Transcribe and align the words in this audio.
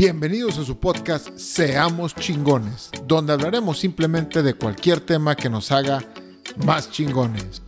Bienvenidos 0.00 0.56
a 0.58 0.64
su 0.64 0.78
podcast 0.78 1.36
Seamos 1.36 2.14
chingones, 2.14 2.88
donde 3.04 3.32
hablaremos 3.32 3.80
simplemente 3.80 4.44
de 4.44 4.54
cualquier 4.54 5.00
tema 5.00 5.34
que 5.34 5.50
nos 5.50 5.72
haga 5.72 6.00
más 6.64 6.88
chingones. 6.92 7.60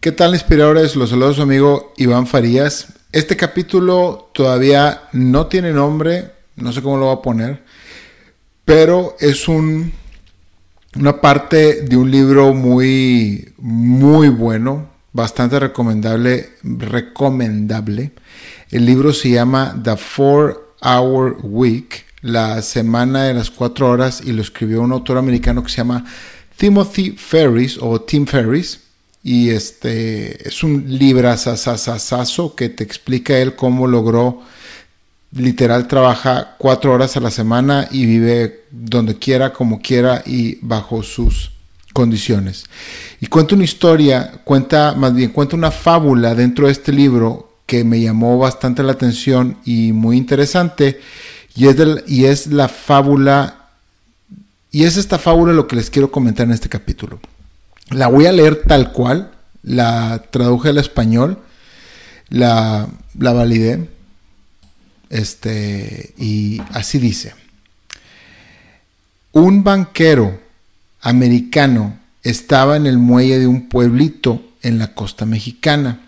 ¿Qué 0.00 0.10
tal 0.10 0.34
inspiradores? 0.34 0.96
Los 0.96 1.10
saludos 1.10 1.36
su 1.36 1.42
amigo 1.42 1.92
Iván 1.96 2.26
Farías. 2.26 2.94
Este 3.12 3.36
capítulo 3.36 4.32
todavía 4.34 5.04
no 5.12 5.46
tiene 5.46 5.72
nombre, 5.72 6.32
no 6.56 6.72
sé 6.72 6.82
cómo 6.82 6.96
lo 6.96 7.04
voy 7.04 7.16
a 7.16 7.22
poner, 7.22 7.62
pero 8.64 9.14
es 9.20 9.46
un 9.46 9.92
una 10.96 11.20
parte 11.20 11.82
de 11.82 11.96
un 11.96 12.10
libro 12.10 12.52
muy, 12.52 13.52
muy 13.58 14.28
bueno, 14.28 14.90
bastante 15.12 15.58
recomendable, 15.58 16.50
recomendable. 16.62 18.12
El 18.70 18.86
libro 18.86 19.12
se 19.12 19.30
llama 19.30 19.80
The 19.82 19.96
Four 19.96 20.74
Hour 20.82 21.38
Week, 21.42 22.04
la 22.20 22.60
semana 22.62 23.24
de 23.24 23.34
las 23.34 23.50
cuatro 23.50 23.88
horas, 23.88 24.22
y 24.24 24.32
lo 24.32 24.42
escribió 24.42 24.82
un 24.82 24.92
autor 24.92 25.18
americano 25.18 25.62
que 25.62 25.70
se 25.70 25.78
llama 25.78 26.04
Timothy 26.56 27.12
Ferris 27.12 27.78
o 27.80 28.00
Tim 28.00 28.26
Ferris. 28.26 28.80
Y 29.24 29.50
este 29.50 30.48
es 30.48 30.62
un 30.64 30.84
librazazazazo 30.88 32.56
que 32.56 32.68
te 32.68 32.82
explica 32.82 33.38
él 33.38 33.54
cómo 33.54 33.86
logró 33.86 34.42
literal 35.34 35.88
trabaja 35.88 36.54
cuatro 36.58 36.92
horas 36.92 37.16
a 37.16 37.20
la 37.20 37.30
semana 37.30 37.88
y 37.90 38.06
vive 38.06 38.64
donde 38.70 39.18
quiera, 39.18 39.52
como 39.52 39.80
quiera 39.80 40.22
y 40.26 40.58
bajo 40.60 41.02
sus 41.02 41.50
condiciones. 41.92 42.64
Y 43.20 43.26
cuenta 43.26 43.54
una 43.54 43.64
historia, 43.64 44.40
cuenta, 44.44 44.94
más 44.94 45.14
bien, 45.14 45.30
cuenta 45.30 45.56
una 45.56 45.70
fábula 45.70 46.34
dentro 46.34 46.66
de 46.66 46.72
este 46.72 46.92
libro 46.92 47.50
que 47.66 47.84
me 47.84 48.00
llamó 48.00 48.38
bastante 48.38 48.82
la 48.82 48.92
atención 48.92 49.56
y 49.64 49.92
muy 49.92 50.16
interesante. 50.16 51.00
Y 51.54 51.68
es, 51.68 51.76
y 52.06 52.24
es 52.24 52.46
la 52.48 52.68
fábula, 52.68 53.68
y 54.70 54.84
es 54.84 54.96
esta 54.96 55.18
fábula 55.18 55.52
lo 55.52 55.66
que 55.66 55.76
les 55.76 55.90
quiero 55.90 56.10
comentar 56.10 56.46
en 56.46 56.52
este 56.52 56.68
capítulo. 56.68 57.20
La 57.90 58.08
voy 58.08 58.26
a 58.26 58.32
leer 58.32 58.62
tal 58.66 58.92
cual, 58.92 59.32
la 59.62 60.22
traduje 60.30 60.70
al 60.70 60.78
español, 60.78 61.38
la, 62.28 62.88
la 63.18 63.32
validé 63.32 63.88
este, 65.12 66.14
y 66.16 66.60
así 66.72 66.98
dice. 66.98 67.34
Un 69.32 69.62
banquero 69.62 70.40
americano 71.02 71.98
estaba 72.22 72.76
en 72.76 72.86
el 72.86 72.98
muelle 72.98 73.38
de 73.38 73.46
un 73.46 73.68
pueblito 73.68 74.42
en 74.62 74.78
la 74.78 74.94
costa 74.94 75.26
mexicana. 75.26 76.00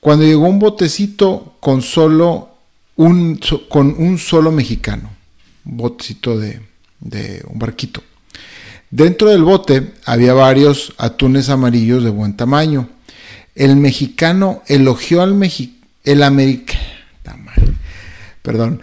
Cuando 0.00 0.24
llegó 0.24 0.48
un 0.48 0.58
botecito 0.58 1.56
con 1.60 1.82
solo 1.82 2.50
un, 2.96 3.38
con 3.68 3.94
un 3.98 4.18
solo 4.18 4.50
mexicano, 4.50 5.10
un 5.64 5.76
botecito 5.76 6.38
de, 6.38 6.60
de 7.00 7.44
un 7.48 7.58
barquito. 7.58 8.02
Dentro 8.90 9.30
del 9.30 9.42
bote 9.42 9.92
había 10.04 10.32
varios 10.32 10.94
atunes 10.96 11.48
amarillos 11.48 12.04
de 12.04 12.10
buen 12.10 12.36
tamaño. 12.36 12.88
El 13.54 13.76
mexicano 13.76 14.62
elogió 14.68 15.22
al 15.22 15.34
mexicano, 15.34 15.76
el 16.04 16.22
americano, 16.22 16.85
perdón, 18.46 18.80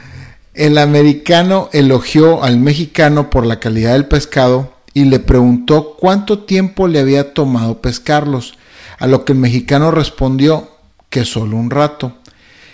el 0.53 0.77
americano 0.77 1.69
elogió 1.71 2.43
al 2.43 2.57
mexicano 2.57 3.29
por 3.29 3.45
la 3.45 3.61
calidad 3.61 3.93
del 3.93 4.07
pescado 4.07 4.73
y 4.93 5.05
le 5.05 5.19
preguntó 5.19 5.95
cuánto 5.97 6.39
tiempo 6.39 6.89
le 6.89 6.99
había 6.99 7.33
tomado 7.33 7.81
pescarlos, 7.81 8.55
a 8.99 9.07
lo 9.07 9.23
que 9.23 9.31
el 9.31 9.39
mexicano 9.39 9.89
respondió 9.89 10.69
que 11.09 11.23
solo 11.23 11.55
un 11.55 11.69
rato. 11.69 12.17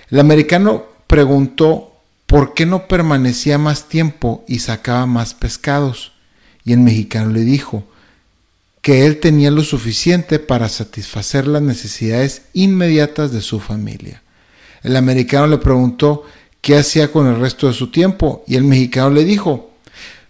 El 0.09 0.19
americano 0.19 0.85
preguntó 1.05 1.93
por 2.25 2.55
qué 2.55 2.65
no 2.65 2.87
permanecía 2.87 3.59
más 3.59 3.87
tiempo 3.87 4.43
y 4.47 4.59
sacaba 4.59 5.05
más 5.05 5.35
pescados, 5.35 6.13
y 6.65 6.73
el 6.73 6.79
mexicano 6.79 7.29
le 7.29 7.41
dijo 7.41 7.83
que 8.81 9.05
él 9.05 9.19
tenía 9.19 9.51
lo 9.51 9.61
suficiente 9.61 10.39
para 10.39 10.69
satisfacer 10.69 11.45
las 11.45 11.61
necesidades 11.61 12.41
inmediatas 12.53 13.31
de 13.31 13.41
su 13.41 13.59
familia. 13.59 14.23
El 14.81 14.95
americano 14.95 15.45
le 15.47 15.57
preguntó 15.57 16.23
qué 16.61 16.77
hacía 16.77 17.11
con 17.11 17.27
el 17.27 17.39
resto 17.39 17.67
de 17.67 17.73
su 17.73 17.91
tiempo. 17.91 18.43
Y 18.47 18.55
el 18.55 18.63
mexicano 18.63 19.11
le 19.11 19.23
dijo, 19.23 19.71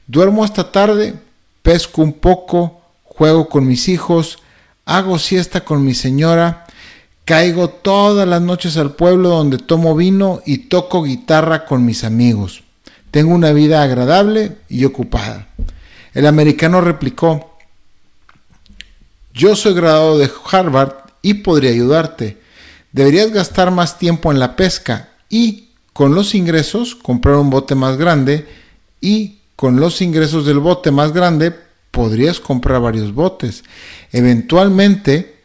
duermo 0.07 0.43
hasta 0.43 0.71
tarde, 0.71 1.15
pesco 1.61 2.01
un 2.01 2.13
poco, 2.13 2.81
juego 3.03 3.49
con 3.49 3.67
mis 3.67 3.89
hijos, 3.89 4.39
hago 4.85 5.19
siesta 5.19 5.61
con 5.61 5.83
mi 5.83 5.93
señora, 5.93 6.65
caigo 7.25 7.69
todas 7.69 8.27
las 8.27 8.41
noches 8.41 8.77
al 8.77 8.95
pueblo 8.95 9.29
donde 9.29 9.57
tomo 9.57 9.95
vino 9.95 10.41
y 10.45 10.69
toco 10.69 11.03
guitarra 11.03 11.65
con 11.65 11.85
mis 11.85 12.03
amigos. 12.03 12.63
Tengo 13.11 13.33
una 13.33 13.51
vida 13.51 13.83
agradable 13.83 14.57
y 14.67 14.85
ocupada. 14.85 15.47
El 16.13 16.25
americano 16.25 16.81
replicó, 16.81 17.57
yo 19.33 19.55
soy 19.55 19.73
graduado 19.73 20.17
de 20.17 20.29
Harvard 20.51 20.93
y 21.21 21.35
podría 21.35 21.71
ayudarte. 21.71 22.37
Deberías 22.91 23.31
gastar 23.31 23.71
más 23.71 23.97
tiempo 23.97 24.31
en 24.31 24.39
la 24.39 24.55
pesca 24.55 25.09
y 25.29 25.68
con 25.93 26.15
los 26.15 26.35
ingresos 26.35 26.95
comprar 26.95 27.35
un 27.35 27.49
bote 27.49 27.75
más 27.75 27.97
grande 27.97 28.47
y 29.01 29.39
con 29.55 29.79
los 29.79 30.01
ingresos 30.01 30.45
del 30.45 30.59
bote 30.59 30.91
más 30.91 31.11
grande 31.11 31.53
podrías 31.91 32.39
comprar 32.39 32.81
varios 32.81 33.13
botes. 33.13 33.63
Eventualmente 34.11 35.35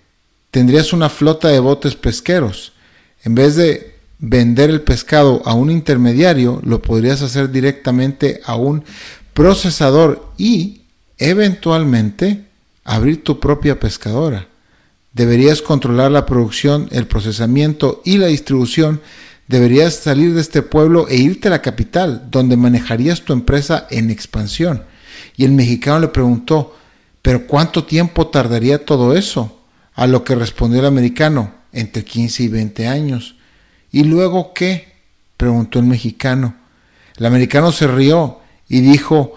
tendrías 0.50 0.92
una 0.92 1.08
flota 1.08 1.48
de 1.48 1.58
botes 1.58 1.96
pesqueros. 1.96 2.72
En 3.24 3.34
vez 3.34 3.56
de 3.56 3.94
vender 4.18 4.70
el 4.70 4.82
pescado 4.82 5.42
a 5.44 5.54
un 5.54 5.70
intermediario, 5.70 6.60
lo 6.64 6.80
podrías 6.80 7.22
hacer 7.22 7.50
directamente 7.50 8.40
a 8.44 8.54
un 8.54 8.84
procesador 9.32 10.32
y 10.38 10.82
eventualmente 11.18 12.44
abrir 12.84 13.24
tu 13.24 13.40
propia 13.40 13.80
pescadora. 13.80 14.46
Deberías 15.12 15.62
controlar 15.62 16.10
la 16.10 16.26
producción, 16.26 16.88
el 16.92 17.06
procesamiento 17.06 18.02
y 18.04 18.18
la 18.18 18.26
distribución 18.26 19.00
Deberías 19.46 19.94
salir 19.94 20.34
de 20.34 20.40
este 20.40 20.62
pueblo 20.62 21.06
e 21.08 21.16
irte 21.16 21.48
a 21.48 21.52
la 21.52 21.62
capital, 21.62 22.28
donde 22.30 22.56
manejarías 22.56 23.22
tu 23.22 23.32
empresa 23.32 23.86
en 23.90 24.10
expansión. 24.10 24.84
Y 25.36 25.44
el 25.44 25.52
mexicano 25.52 26.00
le 26.00 26.08
preguntó, 26.08 26.76
¿pero 27.20 27.46
cuánto 27.46 27.84
tiempo 27.84 28.28
tardaría 28.28 28.84
todo 28.84 29.14
eso? 29.14 29.60
A 29.94 30.06
lo 30.06 30.24
que 30.24 30.34
respondió 30.34 30.80
el 30.80 30.86
americano, 30.86 31.54
entre 31.72 32.04
15 32.04 32.44
y 32.44 32.48
20 32.48 32.86
años. 32.88 33.36
¿Y 33.92 34.04
luego 34.04 34.52
qué? 34.54 34.94
preguntó 35.36 35.78
el 35.78 35.84
mexicano. 35.84 36.54
El 37.16 37.26
americano 37.26 37.70
se 37.70 37.86
rió 37.86 38.40
y 38.68 38.80
dijo 38.80 39.34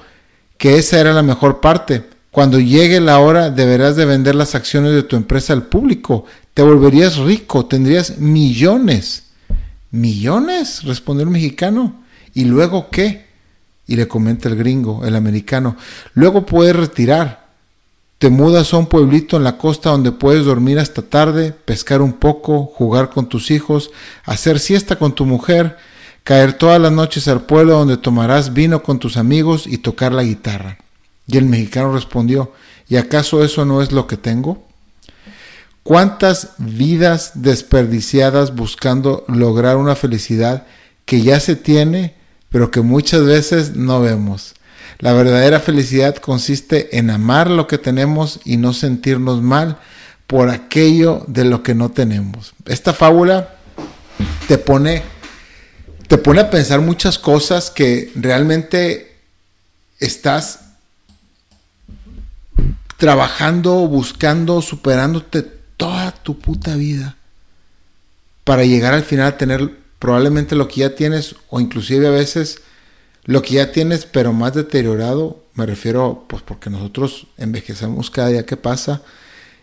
que 0.57 0.78
esa 0.78 1.00
era 1.00 1.13
la 1.13 1.24
mejor 1.24 1.59
parte. 1.59 2.06
Cuando 2.31 2.59
llegue 2.59 3.00
la 3.00 3.19
hora 3.19 3.50
deberás 3.50 3.95
de 3.95 4.06
vender 4.06 4.35
las 4.35 4.56
acciones 4.56 4.94
de 4.94 5.03
tu 5.03 5.16
empresa 5.16 5.53
al 5.53 5.63
público. 5.63 6.25
Te 6.53 6.62
volverías 6.62 7.18
rico, 7.18 7.66
tendrías 7.66 8.18
millones. 8.19 9.26
¿Millones? 9.97 10.84
respondió 10.84 11.24
el 11.24 11.31
mexicano. 11.31 11.96
¿Y 12.35 12.46
luego 12.46 12.90
qué? 12.91 13.25
Y 13.88 13.96
le 13.96 14.08
comenta 14.08 14.47
el 14.47 14.56
gringo, 14.56 15.03
el 15.06 15.16
americano. 15.16 15.75
Luego 16.13 16.46
puedes 16.46 16.75
retirar. 16.75 17.47
Te 18.19 18.30
mudas 18.30 18.74
a 18.74 18.78
un 18.78 18.86
pueblito 18.86 19.38
en 19.38 19.44
la 19.44 19.57
costa 19.57 19.90
donde 19.90 20.12
puedes 20.12 20.46
dormir 20.46 20.78
hasta 20.78 21.02
tarde, 21.02 21.52
pescar 21.52 22.02
un 22.02 22.13
poco, 22.13 22.66
jugar 22.66 23.09
con 23.09 23.28
tus 23.28 23.50
hijos, 23.50 23.90
hacer 24.24 24.59
siesta 24.59 24.97
con 24.97 25.16
tu 25.16 25.25
mujer, 25.25 25.78
caer 26.24 26.53
todas 26.53 26.80
las 26.80 26.91
noches 26.91 27.28
al 27.28 27.41
pueblo 27.41 27.80
donde 27.80 27.97
tomarás 27.97 28.53
vino 28.53 28.84
con 28.84 29.00
tus 29.00 29.18
amigos 29.18 29.66
y 29.66 29.80
tocar 29.80 30.13
la 30.13 30.24
guitarra. 30.24 30.78
Y 31.25 31.38
el 31.38 31.46
mexicano 31.46 31.91
respondió, 31.91 32.54
¿y 32.88 32.98
acaso 32.98 33.44
eso 33.44 33.66
no 33.66 33.81
es 33.81 33.92
lo 33.92 34.06
que 34.06 34.18
tengo? 34.18 34.67
¿Cuántas 35.88 36.50
vidas 36.57 37.31
desperdiciadas 37.36 38.54
buscando 38.54 39.24
lograr 39.30 39.78
una 39.78 39.95
felicidad 39.95 40.66
que 41.06 41.22
ya 41.22 41.39
se 41.39 41.56
tiene, 41.56 42.13
pero 42.50 42.72
que 42.72 42.81
muchas 42.81 43.24
veces 43.24 43.78
no 43.78 44.01
vemos? 44.01 44.56
La 45.00 45.13
verdadera 45.13 45.62
felicidad 45.62 46.18
consiste 46.18 46.98
en 46.98 47.10
amar 47.10 47.50
lo 47.50 47.68
que 47.68 47.78
tenemos 47.78 48.42
y 48.44 48.57
no 48.57 48.74
sentirnos 48.74 49.42
mal 49.42 49.78
por 50.28 50.50
aquello 50.50 51.24
de 51.28 51.45
lo 51.45 51.63
que 51.63 51.74
no 51.74 51.90
tenemos. 51.90 52.54
Esta 52.66 52.92
fábula 52.92 53.56
te 54.50 54.57
pone, 54.57 55.04
te 56.10 56.18
pone 56.18 56.42
a 56.42 56.50
pensar 56.50 56.81
muchas 56.81 57.18
cosas 57.18 57.72
que 57.72 58.12
realmente 58.13 59.16
estás 60.00 60.66
trabajando, 62.98 63.88
buscando, 63.88 64.62
superándote 64.62 65.56
toda 65.77 66.12
tu 66.12 66.39
puta 66.39 66.75
vida 66.75 67.15
para 68.44 68.65
llegar 68.65 68.94
al 68.94 69.03
final 69.03 69.27
a 69.27 69.38
tener 69.38 69.71
probablemente 70.00 70.56
lo 70.56 70.68
que 70.68 70.81
ya 70.81 70.95
tienes 70.95 71.35
o 71.50 71.59
inclusive 71.59 72.07
a 72.07 72.12
veces 72.12 72.62
lo 73.24 73.41
que 73.41 73.56
ya 73.56 73.71
tienes 73.71 74.06
pero 74.06 74.31
más 74.33 74.53
deteriorado, 74.53 75.44
me 75.53 75.65
refiero 75.65 76.25
pues 76.27 76.44
porque 76.44 76.69
nosotros 76.69 77.27
envejecemos 77.38 78.09
cada 78.09 78.29
día 78.29 78.45
que 78.45 78.57
pasa 78.57 79.01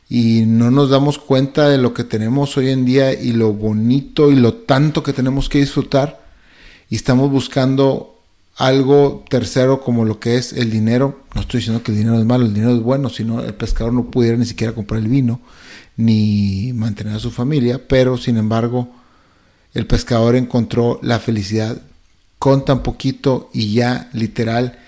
y 0.08 0.44
no 0.46 0.70
nos 0.70 0.90
damos 0.90 1.18
cuenta 1.18 1.68
de 1.68 1.78
lo 1.78 1.94
que 1.94 2.04
tenemos 2.04 2.56
hoy 2.56 2.70
en 2.70 2.84
día 2.84 3.12
y 3.14 3.32
lo 3.32 3.52
bonito 3.52 4.30
y 4.30 4.36
lo 4.36 4.52
tanto 4.52 5.02
que 5.02 5.14
tenemos 5.14 5.48
que 5.48 5.58
disfrutar. 5.58 6.22
Y 6.90 6.96
estamos 6.96 7.30
buscando 7.30 8.20
algo 8.56 9.24
tercero 9.30 9.80
como 9.80 10.04
lo 10.04 10.20
que 10.20 10.36
es 10.36 10.52
el 10.52 10.70
dinero. 10.70 11.22
No 11.34 11.40
estoy 11.40 11.60
diciendo 11.60 11.82
que 11.82 11.92
el 11.92 11.98
dinero 11.98 12.18
es 12.18 12.26
malo, 12.26 12.44
el 12.44 12.52
dinero 12.52 12.74
es 12.74 12.82
bueno, 12.82 13.08
sino 13.08 13.42
el 13.42 13.54
pescador 13.54 13.94
no 13.94 14.10
pudiera 14.10 14.36
ni 14.36 14.44
siquiera 14.44 14.74
comprar 14.74 15.00
el 15.00 15.08
vino 15.08 15.40
ni 15.96 16.72
mantener 16.72 17.14
a 17.14 17.20
su 17.20 17.30
familia, 17.30 17.80
pero 17.86 18.16
sin 18.16 18.36
embargo 18.36 18.88
el 19.74 19.86
pescador 19.86 20.36
encontró 20.36 20.98
la 21.02 21.18
felicidad 21.18 21.80
con 22.38 22.64
tan 22.64 22.82
poquito 22.82 23.50
y 23.52 23.74
ya 23.74 24.08
literal, 24.12 24.78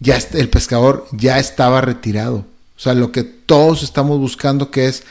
ya 0.00 0.18
el 0.32 0.48
pescador 0.48 1.06
ya 1.12 1.38
estaba 1.38 1.80
retirado. 1.80 2.38
O 2.76 2.80
sea, 2.80 2.94
lo 2.94 3.12
que 3.12 3.22
todos 3.22 3.82
estamos 3.82 4.18
buscando 4.18 4.70
que 4.70 4.86
es 4.86 5.04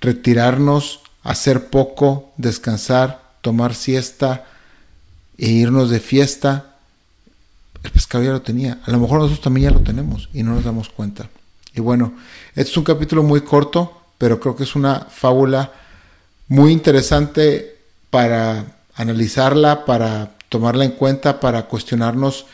retirarnos, 0.00 1.00
hacer 1.22 1.68
poco, 1.68 2.32
descansar, 2.36 3.22
tomar 3.40 3.74
siesta 3.74 4.46
e 5.38 5.48
irnos 5.48 5.90
de 5.90 6.00
fiesta. 6.00 6.76
El 7.84 7.90
pescador 7.92 8.26
ya 8.26 8.32
lo 8.32 8.42
tenía. 8.42 8.80
A 8.84 8.90
lo 8.90 8.98
mejor 8.98 9.18
nosotros 9.18 9.42
también 9.42 9.70
ya 9.70 9.78
lo 9.78 9.84
tenemos 9.84 10.28
y 10.32 10.42
no 10.42 10.54
nos 10.54 10.64
damos 10.64 10.88
cuenta. 10.88 11.30
Y 11.74 11.80
bueno, 11.80 12.14
este 12.54 12.70
es 12.70 12.76
un 12.76 12.84
capítulo 12.84 13.22
muy 13.22 13.42
corto, 13.42 14.01
pero 14.22 14.38
creo 14.38 14.54
que 14.54 14.62
es 14.62 14.76
una 14.76 15.08
fábula 15.10 15.72
muy 16.46 16.70
interesante 16.70 17.76
para 18.08 18.76
analizarla, 18.94 19.84
para 19.84 20.36
tomarla 20.48 20.84
en 20.84 20.92
cuenta, 20.92 21.40
para 21.40 21.66
cuestionarnos 21.66 22.46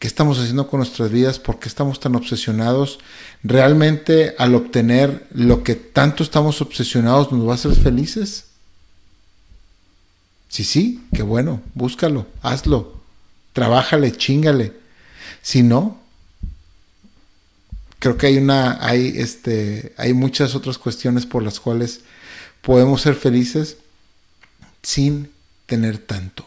qué 0.00 0.08
estamos 0.08 0.40
haciendo 0.40 0.66
con 0.66 0.78
nuestras 0.78 1.12
vidas, 1.12 1.38
por 1.38 1.60
qué 1.60 1.68
estamos 1.68 2.00
tan 2.00 2.16
obsesionados. 2.16 2.98
¿Realmente 3.44 4.34
al 4.36 4.56
obtener 4.56 5.28
lo 5.30 5.62
que 5.62 5.76
tanto 5.76 6.24
estamos 6.24 6.60
obsesionados 6.60 7.30
nos 7.30 7.46
va 7.46 7.52
a 7.52 7.54
hacer 7.54 7.76
felices? 7.76 8.46
Sí, 10.48 10.64
sí, 10.64 11.06
qué 11.14 11.22
bueno, 11.22 11.60
búscalo, 11.74 12.26
hazlo, 12.42 12.94
trabájale, 13.52 14.10
chingale. 14.10 14.72
Si 15.40 15.62
no, 15.62 16.00
creo 18.02 18.16
que 18.16 18.26
hay 18.26 18.36
una, 18.36 18.84
hay 18.84 19.14
este, 19.16 19.94
hay 19.96 20.12
muchas 20.12 20.56
otras 20.56 20.76
cuestiones 20.76 21.24
por 21.24 21.44
las 21.44 21.60
cuales 21.60 22.00
podemos 22.60 23.00
ser 23.00 23.14
felices 23.14 23.76
sin 24.82 25.30
tener 25.66 25.98
tanto. 25.98 26.44